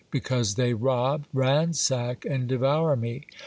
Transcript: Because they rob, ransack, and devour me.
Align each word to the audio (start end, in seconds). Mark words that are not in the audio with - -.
Because 0.09 0.55
they 0.55 0.73
rob, 0.73 1.25
ransack, 1.31 2.25
and 2.25 2.47
devour 2.47 2.95
me. 2.95 3.27